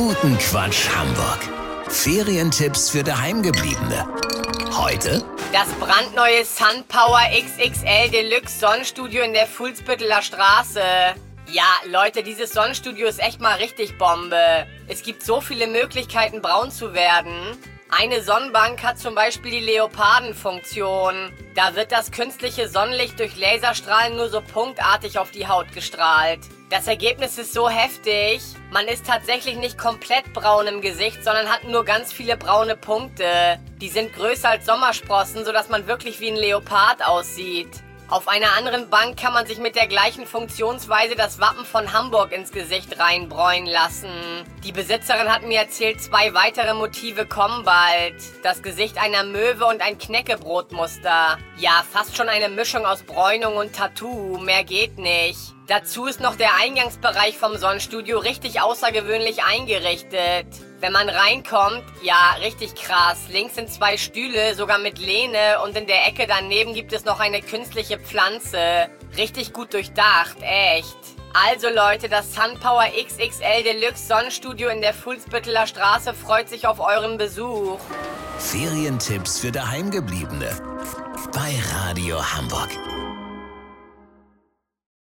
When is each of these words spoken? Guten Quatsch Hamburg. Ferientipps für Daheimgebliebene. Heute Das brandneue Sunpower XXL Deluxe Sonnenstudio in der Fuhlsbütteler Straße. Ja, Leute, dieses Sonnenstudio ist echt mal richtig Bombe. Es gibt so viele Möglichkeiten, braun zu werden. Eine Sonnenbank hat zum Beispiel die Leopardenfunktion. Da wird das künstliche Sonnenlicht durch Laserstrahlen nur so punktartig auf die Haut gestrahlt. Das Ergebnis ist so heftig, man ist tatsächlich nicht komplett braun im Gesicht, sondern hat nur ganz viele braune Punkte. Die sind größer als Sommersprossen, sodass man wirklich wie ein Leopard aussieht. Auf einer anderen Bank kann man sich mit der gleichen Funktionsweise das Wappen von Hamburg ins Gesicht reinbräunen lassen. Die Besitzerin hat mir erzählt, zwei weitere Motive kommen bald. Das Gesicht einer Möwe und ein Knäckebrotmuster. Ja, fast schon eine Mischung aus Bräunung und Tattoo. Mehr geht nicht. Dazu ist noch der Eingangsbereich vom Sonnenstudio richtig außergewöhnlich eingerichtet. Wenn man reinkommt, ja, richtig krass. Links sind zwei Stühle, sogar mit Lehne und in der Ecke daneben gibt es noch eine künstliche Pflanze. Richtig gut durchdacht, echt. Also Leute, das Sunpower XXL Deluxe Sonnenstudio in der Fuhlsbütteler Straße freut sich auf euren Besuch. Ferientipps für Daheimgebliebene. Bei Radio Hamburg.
Guten 0.00 0.38
Quatsch 0.38 0.88
Hamburg. 0.96 1.40
Ferientipps 1.90 2.88
für 2.88 3.04
Daheimgebliebene. 3.04 4.08
Heute 4.72 5.22
Das 5.52 5.68
brandneue 5.74 6.42
Sunpower 6.42 7.20
XXL 7.30 8.08
Deluxe 8.10 8.60
Sonnenstudio 8.60 9.22
in 9.22 9.34
der 9.34 9.46
Fuhlsbütteler 9.46 10.22
Straße. 10.22 10.80
Ja, 11.52 11.66
Leute, 11.86 12.22
dieses 12.22 12.50
Sonnenstudio 12.54 13.08
ist 13.08 13.20
echt 13.20 13.42
mal 13.42 13.56
richtig 13.56 13.98
Bombe. 13.98 14.66
Es 14.88 15.02
gibt 15.02 15.22
so 15.22 15.42
viele 15.42 15.66
Möglichkeiten, 15.66 16.40
braun 16.40 16.70
zu 16.70 16.94
werden. 16.94 17.58
Eine 17.90 18.22
Sonnenbank 18.22 18.82
hat 18.82 18.98
zum 18.98 19.14
Beispiel 19.14 19.50
die 19.50 19.60
Leopardenfunktion. 19.60 21.30
Da 21.54 21.76
wird 21.76 21.92
das 21.92 22.10
künstliche 22.10 22.70
Sonnenlicht 22.70 23.20
durch 23.20 23.36
Laserstrahlen 23.36 24.16
nur 24.16 24.30
so 24.30 24.40
punktartig 24.40 25.18
auf 25.18 25.30
die 25.30 25.46
Haut 25.46 25.70
gestrahlt. 25.74 26.40
Das 26.70 26.86
Ergebnis 26.86 27.36
ist 27.36 27.52
so 27.52 27.68
heftig, 27.68 28.40
man 28.72 28.86
ist 28.86 29.06
tatsächlich 29.06 29.56
nicht 29.56 29.78
komplett 29.78 30.32
braun 30.32 30.66
im 30.66 30.80
Gesicht, 30.80 31.24
sondern 31.24 31.48
hat 31.48 31.64
nur 31.64 31.84
ganz 31.84 32.12
viele 32.12 32.36
braune 32.36 32.76
Punkte. 32.76 33.58
Die 33.80 33.88
sind 33.88 34.12
größer 34.12 34.50
als 34.50 34.66
Sommersprossen, 34.66 35.44
sodass 35.44 35.68
man 35.68 35.86
wirklich 35.86 36.20
wie 36.20 36.28
ein 36.28 36.36
Leopard 36.36 37.04
aussieht. 37.04 37.70
Auf 38.10 38.26
einer 38.26 38.56
anderen 38.56 38.90
Bank 38.90 39.16
kann 39.16 39.32
man 39.32 39.46
sich 39.46 39.58
mit 39.58 39.76
der 39.76 39.86
gleichen 39.86 40.26
Funktionsweise 40.26 41.14
das 41.14 41.38
Wappen 41.38 41.64
von 41.64 41.92
Hamburg 41.92 42.32
ins 42.32 42.50
Gesicht 42.50 42.98
reinbräunen 42.98 43.68
lassen. 43.68 44.10
Die 44.64 44.72
Besitzerin 44.72 45.32
hat 45.32 45.44
mir 45.44 45.60
erzählt, 45.60 46.00
zwei 46.00 46.34
weitere 46.34 46.74
Motive 46.74 47.24
kommen 47.24 47.64
bald. 47.64 48.16
Das 48.42 48.64
Gesicht 48.64 49.00
einer 49.00 49.22
Möwe 49.22 49.64
und 49.64 49.80
ein 49.80 49.96
Knäckebrotmuster. 49.96 51.38
Ja, 51.56 51.84
fast 51.88 52.16
schon 52.16 52.28
eine 52.28 52.48
Mischung 52.48 52.84
aus 52.84 53.04
Bräunung 53.04 53.56
und 53.56 53.76
Tattoo. 53.76 54.38
Mehr 54.38 54.64
geht 54.64 54.98
nicht. 54.98 55.38
Dazu 55.68 56.06
ist 56.06 56.20
noch 56.20 56.34
der 56.34 56.56
Eingangsbereich 56.60 57.38
vom 57.38 57.56
Sonnenstudio 57.58 58.18
richtig 58.18 58.60
außergewöhnlich 58.60 59.44
eingerichtet. 59.44 60.48
Wenn 60.80 60.92
man 60.92 61.10
reinkommt, 61.10 61.84
ja, 62.02 62.36
richtig 62.40 62.74
krass. 62.74 63.18
Links 63.28 63.56
sind 63.56 63.70
zwei 63.70 63.98
Stühle, 63.98 64.54
sogar 64.54 64.78
mit 64.78 64.98
Lehne 64.98 65.60
und 65.62 65.76
in 65.76 65.86
der 65.86 66.06
Ecke 66.06 66.26
daneben 66.26 66.72
gibt 66.72 66.94
es 66.94 67.04
noch 67.04 67.20
eine 67.20 67.42
künstliche 67.42 67.98
Pflanze. 67.98 68.88
Richtig 69.16 69.52
gut 69.52 69.74
durchdacht, 69.74 70.36
echt. 70.40 70.96
Also 71.34 71.68
Leute, 71.68 72.08
das 72.08 72.34
Sunpower 72.34 72.86
XXL 72.86 73.62
Deluxe 73.62 74.06
Sonnenstudio 74.08 74.70
in 74.70 74.80
der 74.80 74.94
Fuhlsbütteler 74.94 75.66
Straße 75.66 76.14
freut 76.14 76.48
sich 76.48 76.66
auf 76.66 76.80
euren 76.80 77.18
Besuch. 77.18 77.78
Ferientipps 78.38 79.38
für 79.38 79.52
Daheimgebliebene. 79.52 80.48
Bei 81.32 81.54
Radio 81.84 82.20
Hamburg. 82.34 82.70